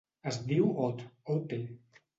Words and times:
Es 0.31 0.39
diu 0.51 0.71
Ot: 0.87 1.05
o, 1.37 1.39
te. 1.53 1.65